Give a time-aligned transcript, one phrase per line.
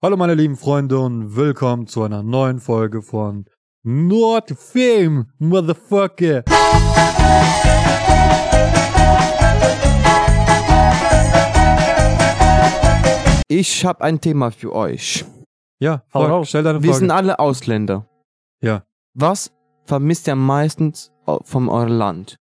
[0.00, 3.46] Hallo meine lieben Freunde und willkommen zu einer neuen Folge von
[3.82, 6.44] Nordfame, Motherfucker.
[13.50, 15.24] Ich habe ein Thema für euch.
[15.80, 16.48] Ja, Hau raus.
[16.50, 17.18] stell deine Wir sind Frage.
[17.18, 18.08] alle Ausländer.
[18.60, 18.84] Ja.
[19.14, 19.52] Was
[19.86, 21.12] vermisst ihr meistens
[21.42, 22.36] von eurem Land?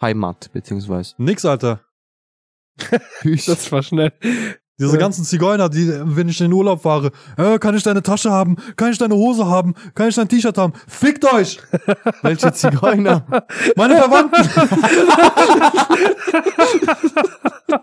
[0.00, 1.14] Heimat, beziehungsweise.
[1.18, 1.80] Nix, Alter.
[3.46, 4.12] Das war schnell.
[4.78, 4.98] Diese Ja.
[4.98, 8.56] ganzen Zigeuner, die, wenn ich in den Urlaub fahre, äh, kann ich deine Tasche haben?
[8.74, 9.74] Kann ich deine Hose haben?
[9.94, 10.72] Kann ich dein T-Shirt haben?
[10.88, 11.60] Fickt euch!
[12.22, 13.24] Welche Zigeuner?
[13.76, 14.42] Meine Verwandten!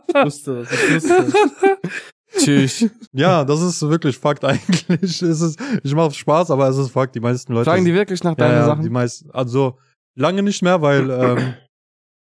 [0.07, 2.43] Ich wusste das, ich wusste das.
[2.43, 2.85] Tschüss.
[3.11, 5.21] ja, das ist wirklich Fakt eigentlich.
[5.21, 7.15] Es ist, ich mache Spaß, aber es ist Fakt.
[7.15, 7.69] Die meisten Leute.
[7.69, 8.83] Fragen die wirklich nach deinen ja, Sachen?
[8.83, 9.29] die meisten.
[9.31, 9.77] Also
[10.15, 11.53] lange nicht mehr, weil ähm,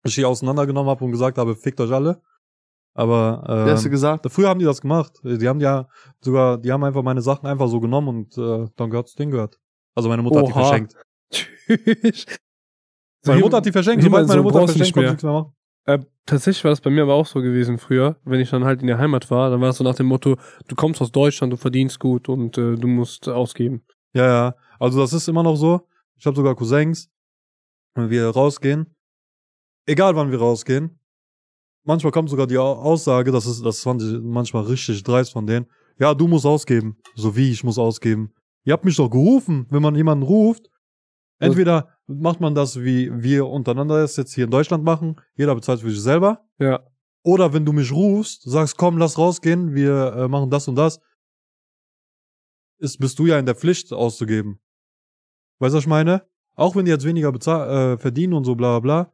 [0.04, 2.22] ich die auseinandergenommen habe und gesagt habe, fickt euch alle.
[2.98, 4.26] Aber Wer hast du ähm, gesagt?
[4.32, 5.14] früher haben die das gemacht.
[5.24, 5.88] Die haben ja
[6.20, 9.60] sogar, die haben einfach meine Sachen einfach so genommen und äh, dann gehört's denen gehört.
[9.94, 10.64] Also meine Mutter hat die Oha.
[10.64, 10.96] verschenkt.
[11.32, 12.26] Tschüss.
[13.24, 14.04] Meine Mutter hat die verschenkt.
[14.04, 15.54] Sobald meine so Mutter verschenkt, nicht konnte ich nichts mehr machen.
[15.86, 18.82] Äh, tatsächlich war das bei mir aber auch so gewesen früher, wenn ich dann halt
[18.82, 20.36] in der Heimat war, dann war es so nach dem Motto,
[20.68, 23.86] du kommst aus Deutschland, du verdienst gut und äh, du musst ausgeben.
[24.14, 24.56] Ja, ja.
[24.80, 25.88] Also das ist immer noch so.
[26.18, 27.10] Ich habe sogar Cousins,
[27.94, 28.96] wenn wir rausgehen,
[29.86, 31.00] egal wann wir rausgehen,
[31.88, 35.48] manchmal kommt sogar die Au- Aussage, das ist, das fand ich manchmal richtig dreist von
[35.48, 35.66] denen.
[35.98, 36.98] Ja, du musst ausgeben.
[37.16, 38.32] So wie ich muss ausgeben.
[38.66, 40.70] Ihr habt mich doch gerufen, wenn man jemanden ruft.
[41.40, 45.16] Entweder macht man das, wie wir untereinander es jetzt hier in Deutschland machen.
[45.36, 46.46] Jeder bezahlt für sich selber.
[46.60, 46.86] Ja.
[47.24, 51.00] Oder wenn du mich rufst, sagst, komm, lass rausgehen, wir äh, machen das und das,
[52.80, 54.60] ist, bist du ja in der Pflicht auszugeben.
[55.60, 56.28] Weißt du, was ich meine?
[56.56, 59.14] Auch wenn die jetzt weniger bezahl äh, verdienen und so bla bla bla.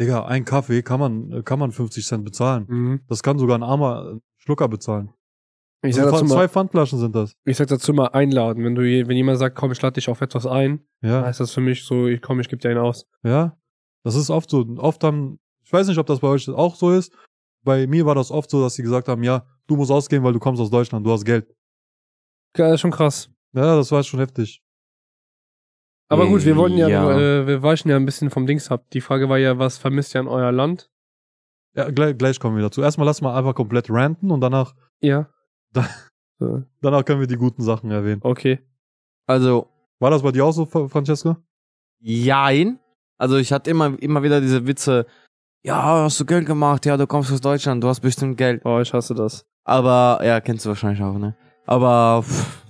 [0.00, 2.66] Digga, ein Kaffee kann man, äh, kann man 50 Cent bezahlen.
[2.68, 3.00] Mhm.
[3.08, 5.10] Das kann sogar ein armer äh, Schlucker bezahlen.
[5.84, 7.34] Ich, Also sag dazu zwei Pfandflaschen sind das.
[7.44, 8.64] ich sag dazu mal einladen.
[8.64, 11.52] Wenn du wenn jemand sagt, komm, ich lade dich auf etwas ein, Ja, heißt das
[11.52, 13.06] für mich so, ich komm, ich gebe dir einen aus.
[13.24, 13.56] ja.
[14.04, 14.66] Das ist oft so.
[14.78, 17.12] Oft haben, ich weiß nicht, ob das bei euch auch so ist.
[17.64, 20.32] Bei mir war das oft so, dass sie gesagt haben, ja, du musst ausgehen, weil
[20.32, 21.46] du kommst aus Deutschland, du hast Geld.
[22.56, 23.30] Ja, das ist schon krass.
[23.52, 24.61] Ja, das war schon heftig.
[26.12, 27.18] Aber gut, wir wollten ja, Ja.
[27.18, 28.84] Äh, wir weichen ja ein bisschen vom Dings ab.
[28.92, 30.90] Die Frage war ja, was vermisst ihr an euer Land?
[31.74, 32.82] Ja, gleich, gleich kommen wir dazu.
[32.82, 35.28] Erstmal lass mal einfach komplett ranten und danach, Ja.
[35.72, 35.88] Da-
[36.38, 38.20] so, danach können wir die guten Sachen erwähnen.
[38.24, 38.58] okay.
[39.26, 39.68] Also,
[40.00, 41.36] War das bei dir auch so, Fra- Francesco?
[42.00, 42.78] jein.
[43.18, 45.06] Also, ich hatte immer, immer wieder diese Witze.
[45.64, 46.84] Ja, hast du Geld gemacht?
[46.86, 48.62] Ja, du kommst aus Deutschland, du hast bestimmt Geld.
[48.64, 49.46] Oh, ich hasse das.
[49.64, 51.36] Aber, ja, kennst du wahrscheinlich auch, ne?
[51.66, 52.61] Aber, pff,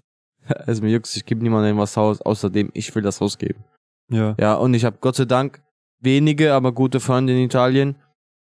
[0.66, 3.64] also mir juckt's, ich gebe niemandem was Haus, außerdem, ich will das ausgeben.
[4.10, 4.34] Ja.
[4.38, 5.62] Ja, und ich habe Gott sei Dank
[6.00, 7.96] wenige, aber gute Freunde in Italien.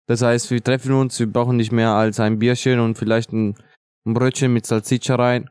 [0.08, 3.56] Das heißt, wir treffen uns, wir brauchen nicht mehr als ein Bierchen und vielleicht ein,
[4.06, 5.50] ein Brötchen mit Salsiccia rein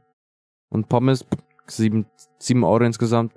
[0.68, 1.24] und Pommes.
[1.66, 2.06] Sieben,
[2.38, 3.32] sieben Euro insgesamt.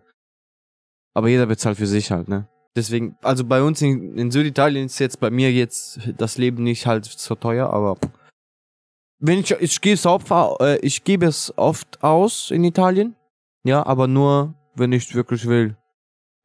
[1.15, 2.47] Aber jeder bezahlt für sich halt, ne?
[2.75, 6.85] Deswegen, also bei uns in, in Süditalien ist jetzt bei mir jetzt das Leben nicht
[6.85, 7.97] halt so teuer, aber
[9.19, 10.29] wenn ich, ich gebe es oft,
[10.61, 13.15] äh, ich gebe es oft aus in Italien.
[13.63, 15.75] Ja, aber nur, wenn ich wirklich will.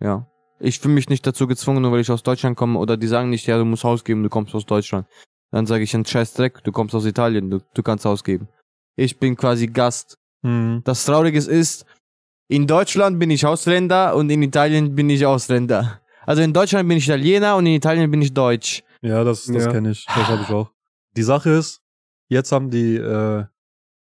[0.00, 0.27] Ja.
[0.59, 3.31] Ich fühle mich nicht dazu gezwungen, nur weil ich aus Deutschland komme oder die sagen
[3.31, 5.06] nicht, ja, du musst ausgeben, du kommst aus Deutschland.
[5.50, 8.49] Dann sage ich, ein scheiß Dreck, du kommst aus Italien, du, du kannst ausgeben.
[8.97, 10.16] Ich bin quasi Gast.
[10.43, 10.83] Mhm.
[10.84, 11.84] Das Traurige ist,
[12.49, 16.00] in Deutschland bin ich Ausländer und in Italien bin ich Ausländer.
[16.25, 18.83] Also in Deutschland bin ich Italiener und in Italien bin ich Deutsch.
[19.03, 19.72] Ja, das, das Ja.
[19.72, 20.06] kenne ich.
[20.06, 20.71] Das habe ich auch.
[21.16, 21.81] Die Sache ist,
[22.32, 23.44] jetzt haben die äh,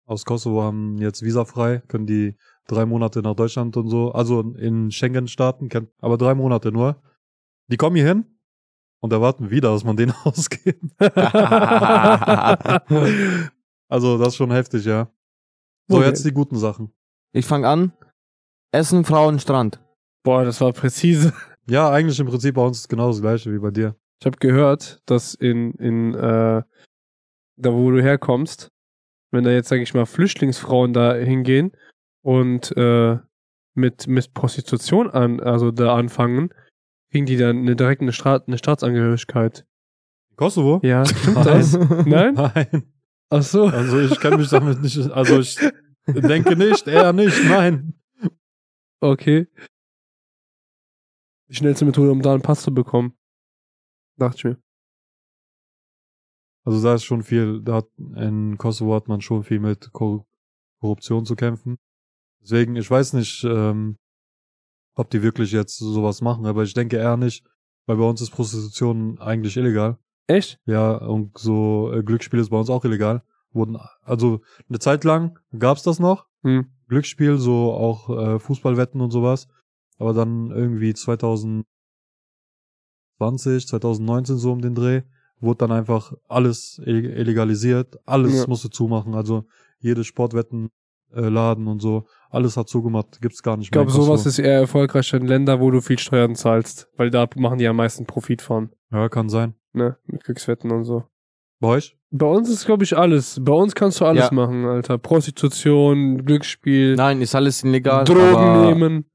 [0.05, 2.35] aus Kosovo haben jetzt visafrei, können die
[2.67, 5.69] drei Monate nach Deutschland und so, also in Schengen-Staaten,
[5.99, 7.01] aber drei Monate nur.
[7.67, 8.25] Die kommen hier hin
[8.99, 10.79] und erwarten wieder, dass man denen ausgeht.
[13.87, 15.09] also das ist schon heftig, ja.
[15.87, 16.07] So, Okay.
[16.07, 16.93] jetzt die guten Sachen.
[17.33, 17.93] Ich fange an.
[18.71, 19.79] Essen, Frauen, Strand.
[20.23, 21.33] Boah, das war präzise.
[21.67, 23.95] Ja, eigentlich im Prinzip bei uns ist genau das gleiche wie bei dir.
[24.19, 26.63] Ich habe gehört, dass in, in äh,
[27.55, 28.69] da wo du herkommst,
[29.31, 31.71] wenn da jetzt, sage ich mal, Flüchtlingsfrauen da hingehen
[32.21, 33.17] und äh,
[33.75, 36.53] mit, mit Prostitution an, also da anfangen,
[37.11, 39.65] kriegen die dann eine, direkt eine, Stra eine Staatsangehörigkeit.
[40.35, 40.79] Kosovo?
[40.83, 41.73] Ja, stimmt das?
[42.05, 42.33] Nein?
[42.35, 42.93] Nein.
[43.29, 43.65] Ach so.
[43.65, 45.57] Also ich kenne mich damit nicht, also ich
[46.07, 47.93] denke nicht, eher nicht, nein.
[48.99, 49.47] Okay.
[51.49, 53.13] Die schnellste Methode, um da einen Pass zu bekommen.
[54.17, 54.57] Dachte ich mir.
[56.65, 60.25] Also da ist schon viel, da hat, in Kosovo hat man schon viel mit Korru-
[60.79, 61.77] Korruption zu kämpfen.
[62.41, 63.97] Deswegen, ich weiß nicht, ähm,
[64.95, 67.45] ob die wirklich jetzt sowas machen, aber ich denke eher nicht,
[67.85, 69.97] weil bei uns ist Prostitution eigentlich illegal.
[70.27, 70.59] Echt?
[70.65, 73.23] Ja, und so äh, Glücksspiel ist bei uns auch illegal.
[73.51, 76.67] wurden, also eine Zeit lang gab's das noch, Hm.
[76.89, 79.47] Glücksspiel, so auch äh, Fußballwetten und sowas.
[79.97, 81.65] Aber dann irgendwie 2020,
[83.67, 85.03] 2019 so um den Dreh,
[85.39, 88.47] wurde dann einfach alles ille- illegalisiert, alles Ja.
[88.47, 89.13] musste zumachen.
[89.15, 89.45] Also
[89.79, 90.69] jede Sportwetten
[91.13, 93.95] äh, Laden und so, alles hat zugemacht, gibt's gar nicht Ich glaube, mehr.
[93.95, 94.29] in sowas Kosovo.
[94.29, 97.75] ist eher erfolgreich in Ländern, wo du viel Steuern zahlst, weil da machen die am
[97.75, 99.53] meisten Profit von, Ja, kann sein.
[99.73, 101.03] ne, mit Glückswetten und so.
[101.59, 101.95] Bei euch?
[102.09, 103.39] Bei uns ist, glaube ich, alles.
[103.41, 104.33] Bei uns kannst du alles Ja.
[104.33, 104.97] machen, Alter.
[104.97, 108.05] Prostitution, Glücksspiel, Nein, ist alles illegal.
[108.05, 109.05] Drogen aber nehmen.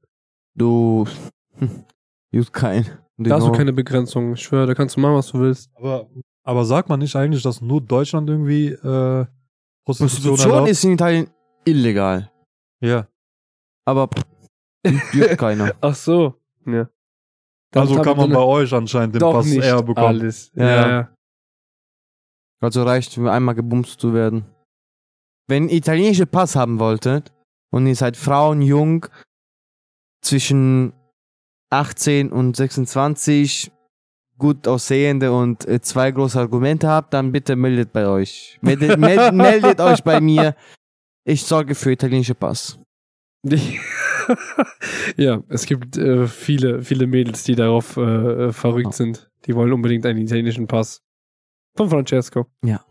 [0.55, 1.05] Du.
[2.31, 2.85] Just kein.
[3.19, 4.33] Da hast du keine Begrenzung.
[4.33, 5.69] Ich schwöre, da kannst du machen, was du willst.
[5.75, 6.09] Aber,
[6.43, 9.25] aber sagt man nicht eigentlich, dass nur Deutschland irgendwie äh,
[9.85, 10.69] Prostitution Prostitution erlaubt?
[10.69, 11.29] ist in Italien
[11.65, 12.31] illegal.
[12.81, 13.07] ja.
[13.85, 14.23] Aber pff,
[15.13, 15.73] juckt keiner.
[15.81, 16.35] Ach so.
[16.65, 16.87] Ja.
[17.71, 20.07] Dann Also kann man bei euch anscheinend den Pass nicht eher bekommen.
[20.07, 20.51] alles.
[20.53, 21.15] Ja, Ja, ja.
[22.61, 24.45] Also reicht, einmal gebumst zu werden.
[25.47, 27.33] Wenn ihr italienische Pass haben wolltet
[27.71, 29.07] und ihr seid Frauen jung
[30.21, 30.93] zwischen
[31.69, 33.71] 18 und 26,
[34.37, 38.57] gut aussehende und äh, zwei große Argumente habt, dann bitte meldet bei euch.
[38.61, 40.55] Meldet, mel- meldet euch bei mir.
[41.25, 42.79] Ich sorge für italienische Pass.
[45.17, 48.01] ja, es gibt äh, viele, viele Mädels, die darauf äh,
[48.47, 49.29] äh, verrückt sind.
[49.45, 51.01] Die wollen unbedingt einen italienischen Pass.
[51.75, 52.47] Von Francesco.
[52.63, 52.83] Ja.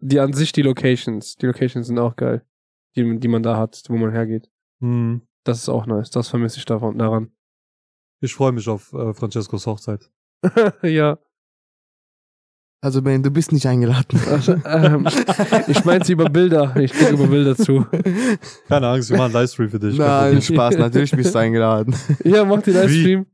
[0.00, 1.36] Die an sich, die Locations.
[1.36, 2.44] Die Locations sind auch geil.
[2.96, 4.50] Die, die man da hat, wo man hergeht.
[4.80, 5.22] Hm.
[5.44, 6.10] Das ist auch nice.
[6.10, 7.30] Das vermisse ich davon, daran.
[8.20, 10.10] Ich freue mich auf äh, Francescos Hochzeit.
[10.82, 11.18] ja.
[12.82, 14.20] Also Ben, du bist nicht eingeladen.
[14.30, 15.08] Also, ähm,
[15.66, 16.76] ich meinte über Bilder.
[16.76, 17.86] Ich denke über Bilder zu.
[18.68, 19.96] Keine Angst, wir machen einen Livestream für dich.
[19.98, 20.40] Nein.
[20.42, 21.96] Spaß, natürlich bist du eingeladen.
[22.24, 23.26] Ja, mach den Livestream.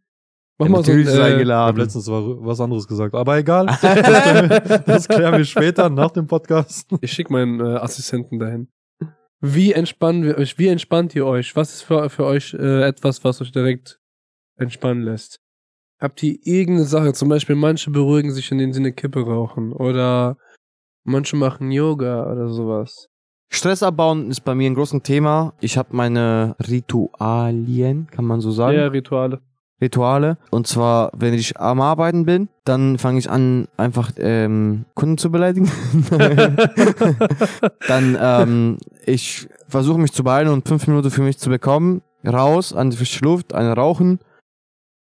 [0.58, 1.76] Mach Ja, mal so ein, natürlich ist er äh, Ich habe eingeladen.
[1.76, 3.14] letztens war was anderes gesagt.
[3.14, 3.66] Aber egal.
[3.66, 6.88] Das klären wir, das klären wir später nach dem Podcast.
[7.00, 8.68] Ich schicke meinen äh, Assistenten dahin.
[9.40, 10.56] Wie entspannen wir euch?
[10.58, 11.56] Wie entspannt ihr euch?
[11.56, 13.98] Was ist für, für euch äh, etwas, was euch direkt
[14.62, 15.40] entspannen lässt?
[16.00, 17.12] Habt ihr irgendeine Sache?
[17.12, 19.72] Zum Beispiel, manche beruhigen sich, indem sie eine Kippe rauchen.
[19.72, 20.36] Oder
[21.04, 23.08] manche machen Yoga oder sowas.
[23.48, 25.52] Stress abbauen ist bei mir ein großes Thema.
[25.60, 28.76] Ich habe meine Ritualien, kann man so sagen.
[28.76, 29.40] Ja, Rituale.
[29.82, 30.38] Rituale.
[30.50, 35.30] Und zwar, wenn ich am Arbeiten bin, dann fange ich an, einfach ähm, Kunden zu
[35.30, 35.70] beleidigen.
[37.88, 42.02] dann, ähm, ich versuche mich zu beeilen und fünf Minuten für mich zu bekommen.
[42.24, 44.20] Raus an die frische Luft, eine rauchen.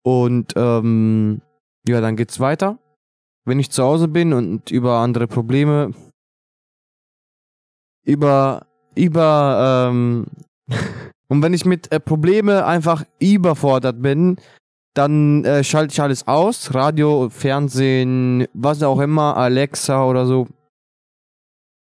[0.03, 1.43] Und ähm,
[1.87, 2.79] ja, dann geht's weiter.
[3.45, 5.93] Wenn ich zu Hause bin und über andere Probleme,
[8.05, 10.27] über, über, ähm,
[11.29, 14.37] und wenn ich mit äh, Probleme einfach überfordert bin,
[14.95, 16.75] dann äh, schalte ich alles aus.
[16.75, 20.47] Radio, Fernsehen, was auch immer, Alexa oder so.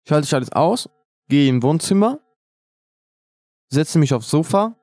[0.07, 0.89] Schalte ich alles aus,
[1.27, 2.19] gehe im Wohnzimmer,
[3.69, 4.75] setze mich aufs Sofa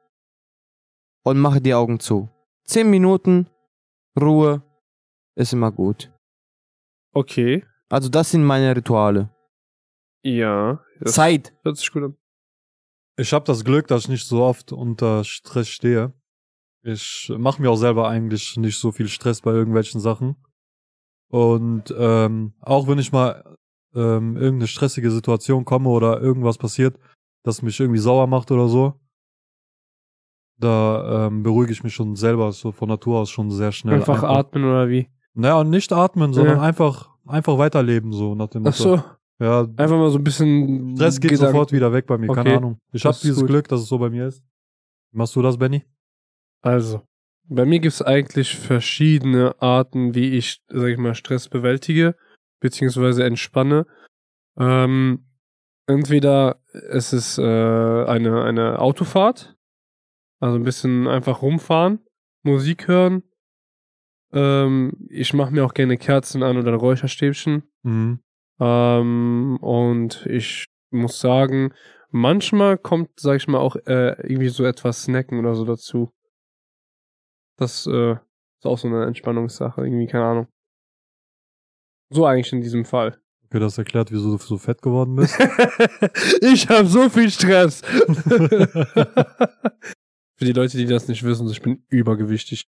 [1.22, 2.28] und mache die Augen zu.
[2.64, 3.46] Zehn Minuten,
[4.18, 4.62] Ruhe,
[5.36, 6.12] ist immer gut.
[7.12, 7.64] Okay.
[7.88, 9.30] Also das sind meine Rituale.
[10.22, 10.82] Ja.
[11.04, 11.54] Zeit.
[11.62, 12.16] hört sich gut an.
[13.16, 16.14] Ich habe das Glück, dass ich nicht so oft unter Stress stehe.
[16.82, 20.36] Ich mache mir auch selber eigentlich nicht so viel Stress bei irgendwelchen Sachen.
[21.28, 23.56] Und ähm, auch wenn ich mal
[23.94, 26.98] ähm, irgendeine stressige Situation komme oder irgendwas passiert,
[27.44, 29.00] das mich irgendwie sauer macht oder so,
[30.58, 33.94] da ähm, beruhige ich mich schon selber so von Natur aus schon sehr schnell.
[33.96, 35.08] Einfach atmen oder wie?
[35.34, 36.62] Naja, und nicht atmen, sondern Ja.
[36.62, 38.96] einfach einfach weiterleben so nach dem Ach Motto.
[38.96, 39.02] so.
[39.40, 40.94] Ja, Einfach mal so ein bisschen.
[40.96, 42.56] Stress geht Gedanken- sofort wieder weg bei mir, keine Okay.
[42.56, 42.78] Ahnung.
[42.92, 43.48] Ich habe dieses gut.
[43.48, 44.44] Glück, dass es so bei mir ist.
[45.12, 45.84] Machst du das, Benny?
[46.62, 47.02] Also,
[47.48, 52.14] bei mir gibt es eigentlich verschiedene Arten, wie ich, sag ich mal, Stress bewältige,
[52.60, 53.86] beziehungsweise entspanne.
[54.56, 55.26] Ähm,
[55.86, 59.53] entweder es ist äh, eine, eine Autofahrt,
[60.44, 62.00] also ein bisschen einfach rumfahren,
[62.42, 63.22] Musik hören.
[64.30, 67.62] Ähm, ich mache mir auch gerne Kerzen an oder Räucherstäbchen.
[67.82, 68.20] Mhm.
[68.60, 71.72] Ähm, und ich muss sagen,
[72.10, 76.12] manchmal kommt, sag ich mal, auch äh, irgendwie so etwas Snacken oder so dazu.
[77.56, 80.48] Das äh, ist auch so eine Entspannungssache, irgendwie, keine Ahnung.
[82.10, 83.18] So eigentlich in diesem Fall.
[83.46, 85.38] Okay, das erklärt, wieso du so fett geworden bist.
[86.42, 87.80] ich habe so viel Stress.
[90.36, 92.68] Für die Leute, die das nicht wissen, ich bin übergewichtig.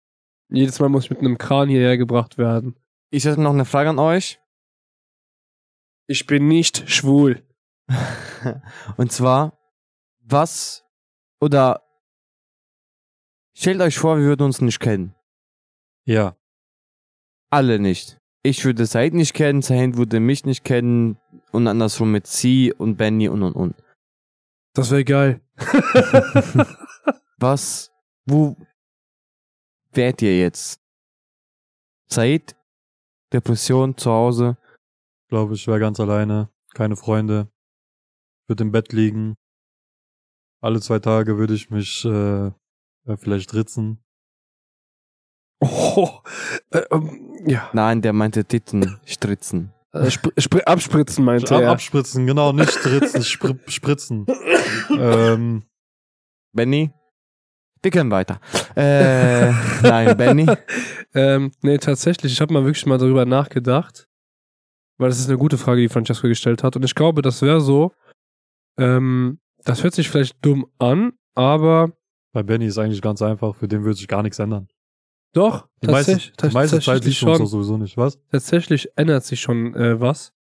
[0.50, 2.76] Jedes Mal muss ich mit einem Kran hierher gebracht werden.
[3.10, 4.40] Ich hätte noch eine Frage an euch.
[6.08, 7.44] Ich bin nicht schwul.
[8.98, 9.58] Und zwar,
[10.20, 10.86] was
[11.40, 11.84] oder
[13.56, 15.16] stellt euch vor, wir würden uns nicht kennen.
[16.06, 16.36] ja.
[17.50, 18.18] Alle nicht.
[18.44, 21.18] ich würde Said nicht kennen, Said würde mich nicht kennen
[21.54, 23.76] und andersrum mit sie und Benny und und und.
[24.74, 25.42] Das wäre geil.
[27.40, 27.92] Was,
[28.26, 28.56] wo
[29.92, 30.82] wärt ihr jetzt?
[32.10, 32.56] Said,
[33.32, 34.58] Depression zu Hause,
[35.24, 37.52] Ich glaube, ich wäre ganz alleine, keine Freunde,
[38.48, 39.36] würde im Bett liegen.
[40.62, 44.04] Alle zwei Tage würde ich mich äh, äh, vielleicht ritzen.
[45.60, 46.22] Oh,
[46.70, 47.68] äh, ähm, ja.
[47.74, 49.74] nein, der meinte Titten, stritzen.
[49.92, 51.72] Äh, spr spr abspritzen meinte Ab er.
[51.72, 54.28] Abspritzen, genau, nicht ritzen, spr spritzen.
[54.92, 55.64] ähm,
[56.54, 56.94] Benny?
[57.82, 58.40] Wir können weiter.
[58.76, 59.52] Äh,
[59.84, 60.46] nein, Benny.
[61.14, 64.08] Ähm, nee, tatsächlich, ich habe mal wirklich mal darüber nachgedacht,
[65.00, 66.76] weil das ist eine gute Frage, die Francesco gestellt hat.
[66.76, 67.92] Und ich glaube, das wäre so,
[68.78, 71.92] ähm, das hört sich vielleicht dumm an, aber
[72.34, 74.68] bei Benny ist eigentlich ganz einfach, für den würde sich gar nichts ändern.
[75.34, 77.38] doch, Die meiste, tatsächlich, die meiste Zeit liegt uns schon.
[77.40, 78.20] doch sowieso nicht, was?
[78.30, 80.34] tatsächlich ändert sich schon äh, was.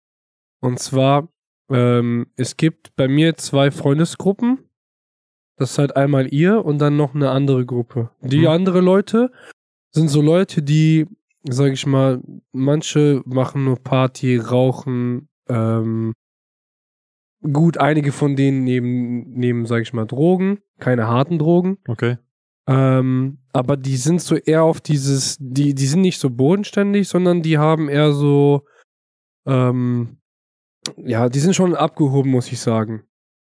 [0.61, 1.28] Und zwar,
[1.71, 4.69] ähm, es gibt bei mir zwei Freundesgruppen.
[5.56, 8.10] Das ist halt einmal ihr und dann noch eine andere Gruppe.
[8.20, 8.48] Die Mhm.
[8.48, 9.30] andere Leute
[9.92, 11.06] sind so Leute, die,
[11.44, 12.20] sag ich mal,
[12.52, 16.12] manche machen nur Party, rauchen, ähm,
[17.52, 21.78] gut, einige von denen nehmen, nehmen, sag ich mal, Drogen, keine harten Drogen.
[21.88, 22.18] Okay.
[22.68, 27.42] Ähm, aber die sind so eher auf dieses, die, die sind nicht so bodenständig, sondern
[27.42, 28.66] die haben eher so,
[29.46, 30.18] ähm,
[30.96, 33.04] ja, die sind schon abgehoben, muss ich sagen.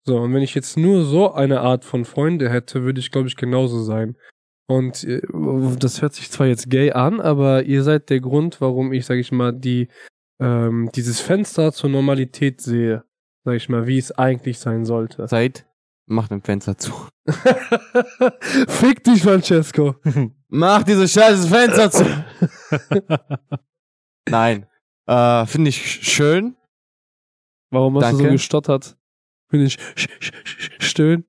[0.08, 3.28] So, und wenn ich jetzt nur so eine Art von Freunde hätte, würde ich, glaube
[3.28, 4.16] ich, genauso sein.
[4.70, 5.22] Und äh,
[5.80, 9.18] das hört sich zwar jetzt gay an, aber ihr seid der Grund, warum ich, sag
[9.18, 9.90] ich mal, die,
[10.42, 13.04] ähm, dieses Fenster zur Normalität sehe.
[13.44, 15.28] Sag ich mal, wie es eigentlich sein sollte.
[15.28, 15.66] Said,
[16.06, 16.94] mach den Fenster zu.
[18.70, 19.96] Fick dich, Francesco.
[20.50, 22.06] Mach dieses scheiße Fenster zu.
[24.30, 24.66] Nein.
[25.06, 26.56] Äh, finde ich schön.
[27.70, 28.32] Warum hast du so Danke.
[28.32, 28.98] gestottert?
[29.50, 31.26] Bin ich sch- sch- sch- stöhn?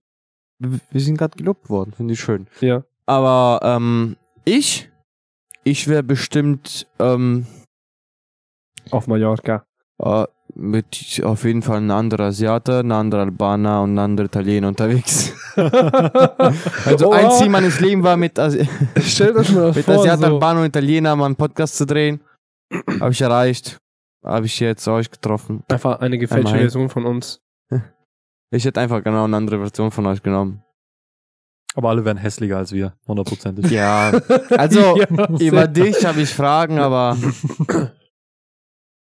[0.59, 2.49] Wir sind gerade gelobt worden, finde ich schön.
[2.61, 2.83] Ja.
[3.07, 4.91] Aber ähm, ich,
[5.65, 7.47] ich wäre bestimmt ähm,
[8.91, 9.65] Auf Mallorca.
[10.03, 14.69] äh, mit auf jeden Fall ein anderer Asiate, ein anderer Albaner und ein anderer Italiener
[14.69, 15.33] unterwegs.
[16.85, 18.69] Also ein Ziel meines Lebens war mit, Asi
[19.01, 19.95] Stellt euch mal das mit vor.
[19.95, 20.27] Asiaten, So.
[20.27, 22.21] Albaner und Italiener mal einen Podcast zu drehen.
[23.01, 23.79] Habe ich erreicht.
[24.25, 25.63] Habe ich jetzt euch getroffen.
[25.69, 26.57] Einfach eine gefälschte.
[26.57, 27.41] Version von uns.
[28.51, 30.63] Ich hätte einfach genau eine andere Version von euch genommen.
[31.75, 33.71] Aber alle wären hässlicher als wir, hundertprozentig.
[33.71, 34.09] Ja,
[34.57, 35.07] also Ja,
[35.39, 37.17] über sehr- dich habe ich Fragen, aber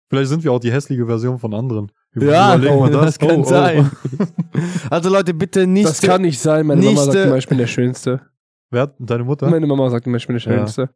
[0.09, 1.91] Vielleicht sind wir auch die hässliche Version von anderen.
[2.15, 3.43] ja, Überlegen wir das, kann Oh, oh.
[3.43, 3.91] sein.
[4.91, 5.87] Also Leute, bitte nicht.
[5.87, 6.67] Das kann nicht sein.
[6.67, 8.21] Meine Mama sagt immer, ich bin der Schönste.
[8.69, 9.49] Wer hat deine Mutter?
[9.49, 10.59] Meine Mama sagt immer, ich bin der Ja.
[10.59, 10.89] Schönste.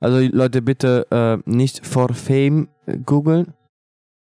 [0.00, 3.54] Also Leute, bitte äh, nicht for Fame äh, googeln.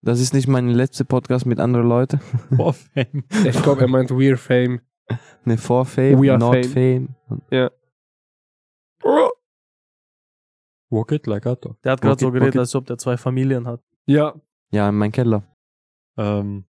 [0.08, 2.22] Das ist nicht mein letzter Podcast mit anderen Leuten.
[2.50, 3.26] Boah, Fame.
[3.46, 4.80] Ich glaube, er meint We're Fame.
[5.44, 7.10] Ne, for Fame, We are not fame.
[7.50, 7.70] Fame.
[10.90, 11.82] Walk it like a dog.
[11.84, 13.82] Der hat gerade so geredet, als ob der zwei Familien hat.
[14.06, 14.34] Ja.
[14.72, 15.44] Ja, in meinem Keller.
[16.18, 16.64] Ähm,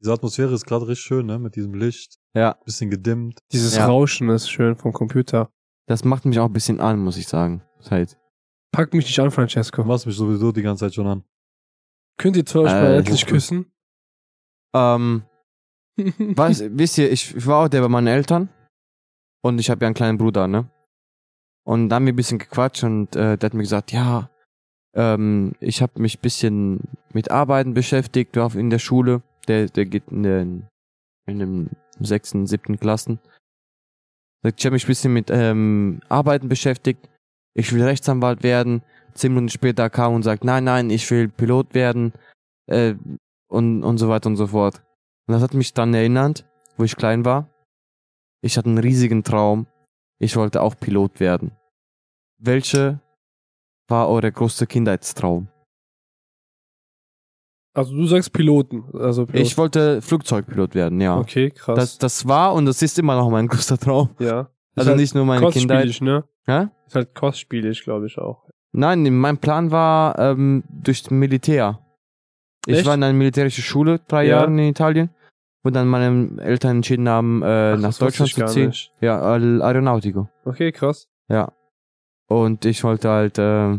[0.00, 1.38] diese Atmosphäre ist gerade richtig schön, ne?
[1.38, 2.18] Mit diesem Licht.
[2.34, 2.56] Ja.
[2.64, 3.40] Bisschen gedimmt.
[3.52, 3.86] Dieses Ja.
[3.86, 5.50] Rauschen ist schön vom Computer.
[5.86, 7.62] Das macht mich auch ein bisschen an, muss ich sagen.
[7.90, 8.18] Halt.
[8.72, 9.84] Pack mich nicht an, Du Francesco.
[9.84, 11.24] machst mich sowieso die ganze Zeit schon an.
[12.18, 13.32] Könnt ihr zwei euch Äh, mal endlich okay.
[13.32, 13.72] küssen?
[14.74, 15.22] Ähm,
[16.36, 18.48] was, wisst ihr, ich, ich war auch der bei meinen Eltern
[19.42, 20.68] und ich habe ja einen kleinen Bruder, ne?
[21.64, 24.30] Und da haben wir ein bisschen gequatscht und äh, der hat mir gesagt, ja,
[24.94, 26.80] ähm, ich habe mich ein bisschen
[27.12, 29.22] mit Arbeiten beschäftigt auf, in der Schule.
[29.48, 30.68] Der, der geht in den,
[31.26, 31.70] in den
[32.00, 33.18] sechsten, siebten Klassen.
[34.44, 37.08] Ich habe mich ein bisschen mit ähm, Arbeiten beschäftigt.
[37.54, 38.82] Ich will Rechtsanwalt werden.
[39.18, 42.12] Zehn Minuten später kam und sagt, nein, nein, ich will Pilot werden.
[42.66, 42.94] Äh,
[43.50, 44.82] und, und so weiter und so fort.
[45.26, 46.44] Und das hat mich dann erinnert,
[46.76, 47.48] wo ich klein war.
[48.42, 49.66] Ich hatte einen riesigen Traum.
[50.20, 51.52] Ich wollte auch Pilot werden.
[52.38, 53.00] Welche
[53.88, 55.48] war eure größte Kindheitstraum?
[57.74, 58.84] Also du sagst Piloten.
[58.94, 59.46] Also Pilot.
[59.46, 61.16] Ich wollte Flugzeugpilot werden, ja.
[61.18, 61.76] Okay, krass.
[61.76, 64.10] Das, das war und das ist immer noch mein größter Traum.
[64.18, 64.40] ja.
[64.74, 65.84] Ist Also halt nicht nur meine Kindheit.
[65.86, 66.24] kostspielig, ne?
[66.46, 66.68] Hä?
[66.86, 68.48] Ist halt kostspielig, glaube ich auch.
[68.78, 71.80] Nein, mein Plan war ähm, durch Militär.
[72.64, 72.86] Ich Echt?
[72.86, 74.36] war in einer militärischen Schule drei Ja.
[74.36, 75.10] Jahre in Italien,
[75.64, 78.66] wo dann meine Eltern entschieden haben, äh, Ach, nach Deutschland zu ziehen.
[78.68, 78.92] nicht.
[79.00, 80.28] Ja, Aeronautico.
[80.44, 81.08] Okay, krass.
[81.28, 81.50] Ja.
[82.28, 83.78] Und ich wollte halt äh,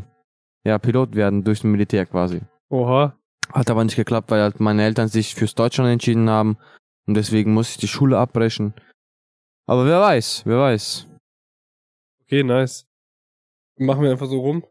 [0.65, 2.41] ja Pilot werden durch den Militär quasi.
[2.70, 3.15] Oha.
[3.53, 6.58] Hat aber nicht geklappt, weil halt meine Eltern sich fürs Deutschland entschieden haben
[7.08, 8.74] und deswegen musste ich die Schule abbrechen.
[9.65, 11.08] Aber wer weiß, wer weiß.
[12.24, 12.86] Okay, nice.
[13.77, 14.65] Machen wir einfach so rum.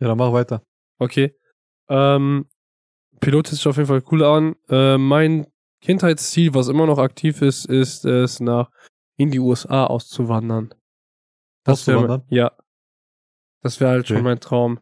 [0.00, 0.62] Ja, dann mach weiter.
[0.98, 1.34] Okay.
[1.88, 2.46] Ähm,
[3.20, 4.56] Pilot sich auf jeden Fall cool an.
[4.68, 5.46] Äh, mein
[5.80, 8.70] Kindheitsziel, was immer noch aktiv ist, ist es, nach
[9.16, 10.74] in die USA auszuwandern.
[11.64, 12.26] Das wär- Auszuwandern?
[12.28, 12.52] Ja.
[13.62, 14.14] Das wäre halt Okay.
[14.14, 14.80] schon mein Traum.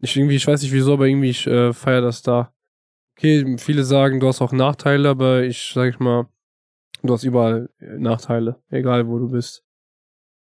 [0.00, 2.54] Ich irgendwie, ich weiß nicht wieso, aber irgendwie ich äh, feiere das da.
[3.16, 6.28] Okay, viele sagen, du hast auch Nachteile, aber ich sag ich mal,
[7.02, 9.64] du hast überall äh, Nachteile, egal wo du bist.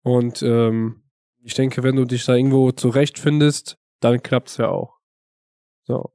[0.03, 1.03] Und ähm,
[1.43, 4.99] ich denke, wenn du dich da irgendwo zurechtfindest, dann klappt's ja auch.
[5.83, 6.13] So.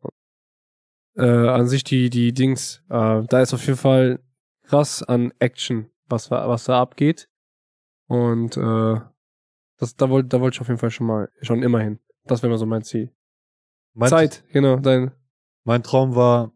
[1.16, 4.21] Äh, an sich die, die Dings, äh, da ist auf jeden Fall
[4.62, 7.28] krass an Action, was, da- was da abgeht.
[8.07, 9.00] Und äh,
[9.78, 11.99] das, da wollte da wollte ich auf jeden Fall schon mal, schon immer hin.
[12.25, 13.12] Das wäre mal so mein Ziel.
[13.95, 15.12] Mein, Zeit, genau, dein.
[15.64, 16.52] Mein Traum war,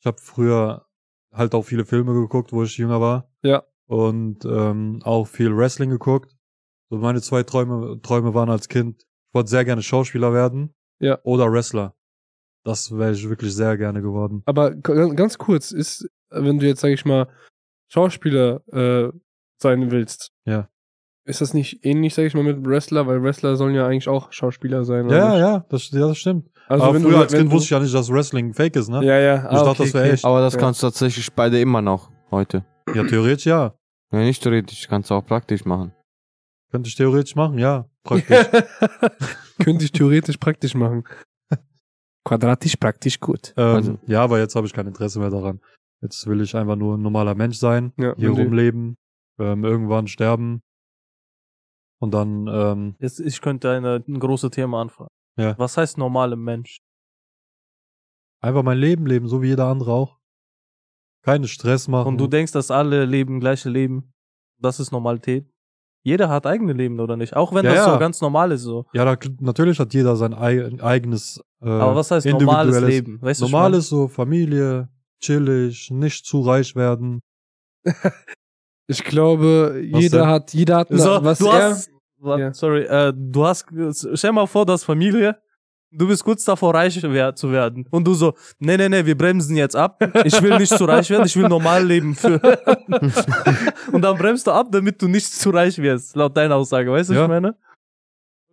[0.00, 0.86] ich habe früher
[1.32, 3.28] halt auch viele Filme geguckt, wo ich jünger war.
[3.42, 3.64] Ja.
[3.86, 6.36] Und ähm, auch viel Wrestling geguckt.
[6.88, 10.72] So meine zwei Träume, Träume waren als Kind, ich wollte sehr gerne Schauspieler werden.
[11.00, 11.18] Ja.
[11.24, 11.96] Oder Wrestler.
[12.64, 14.44] Das wäre ich wirklich sehr gerne geworden.
[14.46, 17.26] Aber ganz kurz, ist, wenn du jetzt, sag ich mal,
[17.92, 19.10] Schauspieler äh,
[19.60, 20.68] sein willst, Ja.
[21.26, 23.08] ist das nicht ähnlich, sag ich mal, mit Wrestler?
[23.08, 25.06] Weil Wrestler sollen ja eigentlich auch Schauspieler sein.
[25.06, 26.48] oder Ja, ja, das, ja, das stimmt.
[26.68, 28.54] Also Aber wenn früher du, als wenn Kind du, wusste ich ja nicht, dass Wrestling
[28.54, 29.04] fake ist, ne?
[29.04, 29.36] Ja, ja.
[29.52, 30.24] Ich dachte, das wäre echt.
[30.24, 30.60] Aber das Ja.
[30.60, 32.64] kannst du tatsächlich beide immer noch heute.
[32.94, 33.74] Ja, theoretisch ja.
[34.12, 35.92] Ja, nicht theoretisch, kannst du auch praktisch machen.
[36.74, 37.88] Könnte ich theoretisch machen, ja.
[38.02, 38.48] Praktisch.
[39.62, 41.04] Könnte ich theoretisch praktisch machen.
[42.24, 43.54] Quadratisch praktisch gut.
[43.56, 45.60] ähm, Also- ja, aber jetzt habe ich kein Interesse mehr daran.
[46.02, 48.96] Jetzt will ich einfach nur ein normaler Mensch sein, Ja, hier rumleben,
[49.38, 50.62] ähm, irgendwann sterben.
[52.00, 55.10] Und dann, ähm, Jetzt, ich könnte eine, ein großes Thema anfangen.
[55.38, 55.56] Ja.
[55.56, 56.78] Was heißt normale Mensch?
[58.40, 60.18] einfach mein Leben leben, so wie jeder andere auch.
[61.22, 62.08] Keine Stress machen.
[62.08, 64.12] Und du denkst, dass alle leben gleiche Leben.
[64.60, 65.48] Das ist Normalität.
[66.06, 67.34] Jeder hat eigene Leben, oder nicht?
[67.34, 67.92] Auch wenn Ja, das ja.
[67.94, 68.84] so ganz normal ist, so.
[68.92, 73.22] ja, da, natürlich hat jeder sein ei eigenes äh, Aber was heißt normales individuelles- Leben?
[73.22, 74.88] Weißt du, was ich Normal ist so Familie,
[75.20, 77.20] chillig, nicht zu reich werden.
[78.86, 80.26] Ich glaube, jeder denn?
[80.28, 80.88] hat, jeder hat?
[80.90, 81.90] So, was du er, hast,
[82.22, 82.52] Ja.
[82.52, 83.64] sorry, äh, du hast,
[84.12, 85.38] stell mal vor, dass Familie,
[85.96, 87.10] du bist kurz davor, reich zu
[87.52, 87.86] werden.
[87.90, 89.98] Und du so, nee, nee, nee, wir bremsen jetzt ab.
[90.24, 92.40] Ich will nicht zu reich werden, ich will normal leben für.
[93.92, 96.90] Und dann bremst du ab, damit du nicht zu reich wirst, laut deiner Aussage.
[96.90, 97.24] Weißt du, was Ja.
[97.24, 97.56] ich meine?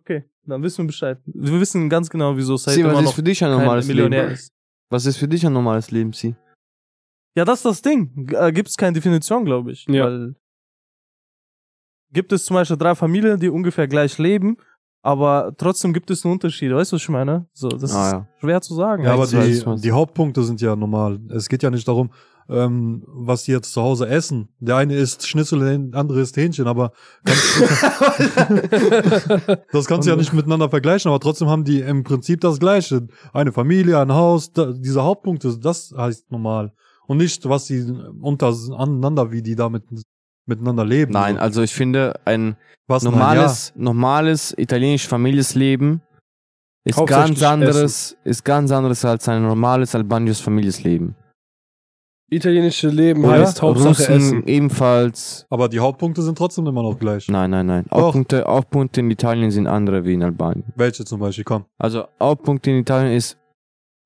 [0.00, 1.18] Okay, dann wissen wir Bescheid.
[1.26, 3.86] Wir wissen ganz genau, wieso Said Sie, immer was ist noch für dich ein normales
[3.86, 4.34] Millionär Leben?
[4.34, 4.52] ist.
[4.90, 6.34] Was ist für dich ein normales Leben, Sie?
[7.34, 8.28] Ja, das ist das Ding.
[8.32, 9.86] Äh, Gibt es keine Definition, glaube ich.
[9.88, 10.04] Ja.
[10.04, 10.34] Weil
[12.12, 14.58] gibt es zum Beispiel drei Familien, die ungefähr gleich leben,
[15.02, 16.72] aber trotzdem gibt es einen Unterschied.
[16.72, 17.46] Weißt du, was ich meine?
[17.52, 18.26] So, das Ah, ist ja.
[18.40, 19.04] schwer zu sagen.
[19.04, 21.18] Ja, aber die, die Hauptpunkte sind ja normal.
[21.30, 22.10] Es geht ja nicht darum,
[22.48, 24.48] ähm, was die jetzt zu Hause essen.
[24.60, 26.92] Der eine isst Schnitzel, der andere isst Hähnchen, aber
[29.72, 33.06] das kannst du ja nicht miteinander vergleichen, aber trotzdem haben die im Prinzip das Gleiche.
[33.32, 36.72] Eine Familie, ein Haus, da, diese Hauptpunkte, das heißt normal.
[37.06, 37.82] Und nicht, was die
[38.20, 39.84] untereinander, wie die da mit,
[40.46, 41.12] miteinander leben.
[41.12, 42.56] Nein, also ich finde, ein
[42.88, 46.02] was nein, normales, normales italienisches Familienleben
[46.84, 51.14] ist ganz anderes, ist ganz anderes als ein normales albanisches Familienleben.
[52.30, 53.40] italienische Leben Oder?
[53.40, 54.46] heißt Hauptsache Russen Essen.
[54.46, 55.46] ebenfalls.
[55.48, 57.28] Aber die Hauptpunkte sind trotzdem immer noch gleich.
[57.28, 57.84] Nein, nein, nein.
[57.88, 57.98] Doch.
[57.98, 60.64] Hauptpunkte, Hauptpunkte in Italien sind andere wie in Albanien.
[60.74, 61.44] Welche zum Beispiel?
[61.44, 61.66] Komm.
[61.78, 63.38] Also Hauptpunkt in Italien ist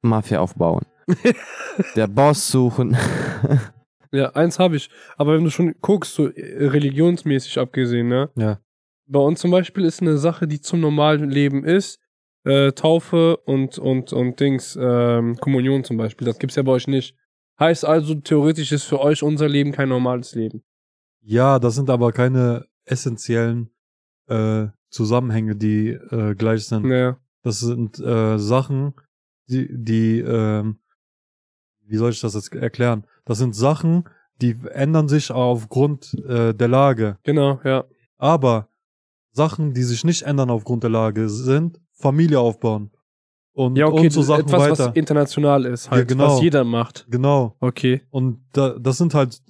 [0.02, 0.84] Mafia aufbauen.
[1.96, 2.96] Der Boss suchen.
[4.16, 4.90] Ja, eins habe ich.
[5.16, 8.30] Aber wenn du schon guckst, so äh, religionsmäßig abgesehen, ne?
[8.36, 8.60] Ja.
[9.06, 12.00] Bei uns zum Beispiel ist eine Sache, die zum normalen Leben ist,
[12.44, 16.26] äh, Taufe und, und, und Dings, ähm, Kommunion zum Beispiel.
[16.26, 17.14] Das gibt's ja bei euch nicht.
[17.58, 20.62] Heißt also, theoretisch ist für euch unser Leben kein normales Leben.
[21.22, 23.70] Ja, das sind aber keine essentiellen
[24.28, 26.86] äh, Zusammenhänge, die äh, gleich sind.
[26.86, 27.18] Naja.
[27.42, 28.94] Das sind äh, Sachen,
[29.48, 30.78] die, die ähm,
[31.86, 33.04] wie soll ich das jetzt erklären?
[33.24, 34.04] Das sind Sachen,
[34.42, 37.18] die ändern sich aufgrund äh, der Lage.
[37.22, 37.84] Genau, ja.
[38.18, 38.68] Aber
[39.32, 42.90] Sachen, die sich nicht ändern aufgrund der Lage, sind Familie aufbauen.
[43.52, 44.86] Und, Ja, okay, und so Sachen etwas, weiter.
[44.88, 46.34] was international ist, halt, Ja, genau.
[46.34, 47.06] was jeder macht.
[47.10, 47.56] Genau.
[47.60, 48.02] Okay.
[48.10, 49.40] Und da, das sind halt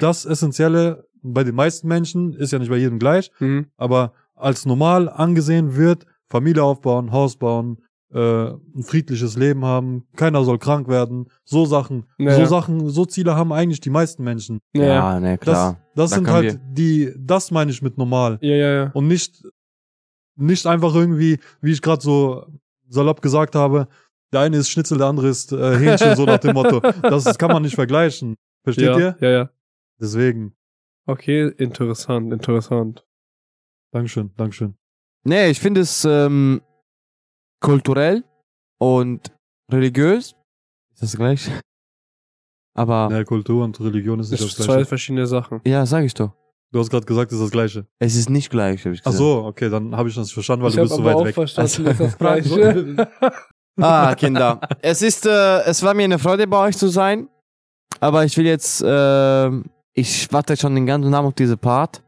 [0.00, 3.66] das Essentielle bei den meisten Menschen, ist ja nicht bei jedem gleich, Mhm.
[3.76, 7.78] aber als normal angesehen wird, Familie aufbauen, Haus bauen,
[8.12, 12.36] äh, ein friedliches Leben haben, keiner soll krank werden, so Sachen, Naja.
[12.38, 14.60] so Sachen, so Ziele haben eigentlich die meisten Menschen.
[14.74, 15.80] Ja, ja, ne, Das, klar.
[15.94, 18.72] das Da sind halt die, das meine ich mit normal ja, ja.
[18.74, 18.90] ja.
[18.92, 19.42] und nicht,
[20.36, 22.46] nicht einfach irgendwie, wie ich gerade so
[22.88, 23.88] salopp gesagt habe,
[24.32, 26.80] der eine ist Schnitzel, der andere ist äh, Hähnchen, so nach dem Motto.
[27.02, 28.36] Das kann man nicht vergleichen.
[28.64, 29.16] Versteht ja, ihr?
[29.20, 29.50] Ja, ja.
[30.00, 30.54] Deswegen.
[31.06, 33.04] Okay, interessant, interessant.
[33.92, 34.74] Dankeschön, Dankeschön.
[35.24, 36.62] Nee, ich finde es ähm,
[37.62, 38.24] kulturell
[38.78, 39.32] und
[39.72, 40.34] religiös.
[40.94, 41.50] Ist das gleich?
[42.76, 44.88] Aber, Ja, Kultur und Religion ist Das nicht sind das zwei Gleiche.
[44.88, 45.60] verschiedene Sachen.
[45.64, 46.32] ja, sag ich doch.
[46.72, 47.86] Du hast gerade gesagt, es ist das Gleiche.
[47.98, 49.18] Es ist nicht gleich, habe ich Ach gesagt.
[49.18, 51.34] so, okay, dann habe ich das verstanden, weil ich du bist so weit auch weg.
[51.34, 53.10] verstanden, Also- das das Gleiche.
[53.80, 54.60] Ah, Kinder.
[54.82, 57.28] es ist, äh, es war mir eine Freude, bei euch zu sein.
[58.00, 59.48] Aber ich will jetzt, äh,
[59.94, 62.02] ich warte schon den ganzen Abend auf diese Part.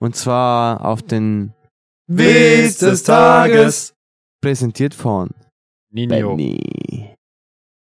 [0.00, 1.52] Und zwar auf den
[2.08, 3.94] Witz des Tages.
[4.42, 5.30] Präsentiert von
[5.92, 6.36] Nino.
[6.36, 7.14] Benny.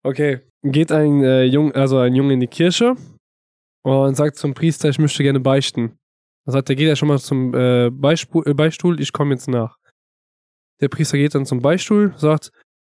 [0.04, 2.96] Okay, geht ein äh, Jung, also ein Junge in die Kirche
[3.84, 5.98] und sagt zum Priester, ich möchte gerne beichten.
[6.46, 9.48] Dann sagt er, geht er schon mal zum äh, Beispu äh, Beistuhl, ich komme jetzt
[9.48, 9.78] nach.
[10.82, 12.52] Der Priester geht dann zum Beistuhl, sagt,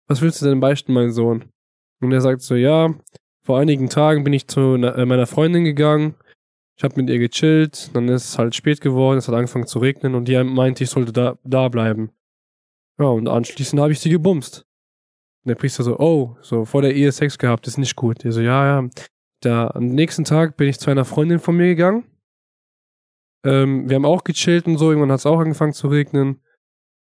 [0.08, 1.52] was willst du denn beichten, mein Sohn?
[2.02, 2.94] Und er sagt so, ja,
[3.46, 6.16] vor einigen Tagen bin ich zu äh, meiner Freundin gegangen,
[6.78, 9.80] ich habe mit ihr gechillt, dann ist es halt spät geworden, es hat angefangen zu
[9.80, 12.12] regnen und die meinte, ich sollte da, da bleiben.
[13.00, 14.66] Ja, und anschließend habe ich sie gebumst.
[15.44, 18.24] Und der Priester so, oh, so vor der Ehe Sex gehabt, ist nicht gut.
[18.24, 18.90] Der so, ja, ja.
[19.42, 22.06] Da, am nächsten Tag bin ich zu einer Freundin von mir gegangen.
[23.46, 26.42] Ähm, wir haben auch gechillt und so, irgendwann hat es auch angefangen zu regnen.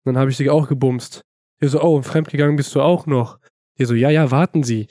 [0.06, 1.22] Dann habe ich sie auch gebumst.
[1.62, 3.40] Der so, oh, fremdgegangen bist du auch noch.
[3.80, 4.88] Der so, ja, ja, warten Sie.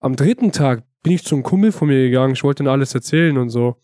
[0.00, 3.36] Am dritten Tag bin ich zum Kumpel von mir gegangen, ich wollte ihm alles erzählen
[3.38, 3.76] und so.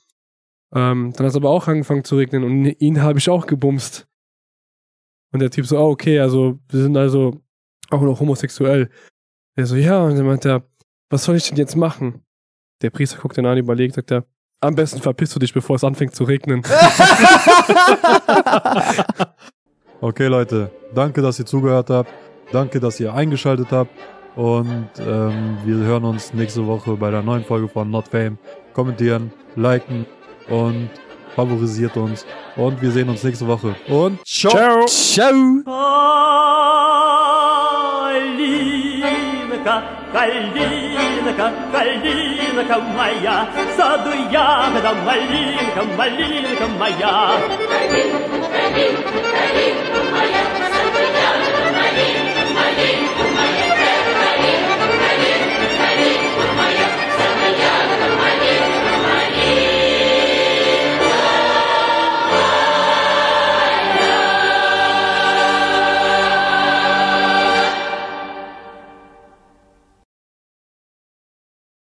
[0.75, 4.09] Ähm, dann hat es aber auch angefangen zu regnen und ihn habe ich auch gebumst.
[5.33, 7.41] Und der Typ so, oh, okay, also wir sind also
[7.91, 8.91] auch noch homosexuell.
[9.57, 10.63] Der so, ja, und dann meint er,
[11.11, 12.23] was soll ich denn jetzt machen?
[12.83, 14.25] Der Priester guckt ihn an, überlegt, sagt er,
[14.61, 16.63] am besten verpisst du dich, bevor es anfängt zu regnen.
[20.05, 22.11] Okay, Leute, danke, dass ihr zugehört habt.
[22.51, 23.93] Danke, dass ihr eingeschaltet habt.
[24.35, 28.37] Und ähm, wir hören uns nächste Woche bei der neuen Folge von Not Fame.
[28.73, 30.05] Kommentieren, liken
[30.49, 30.91] und
[31.36, 32.26] favorisiert uns.
[32.56, 33.76] Und wir sehen uns nächste Woche.
[33.88, 34.86] Und ciao.
[34.88, 35.64] Ciao.
[38.18, 47.38] Калинка, калинка, калинка моя, в саду ягода малинка, малинка моя.
[47.68, 50.11] Калинка, калинка, калинка